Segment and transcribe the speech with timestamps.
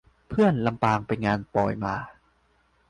[0.29, 1.95] เพื่อน ลำปาง: ไปงานปอยมา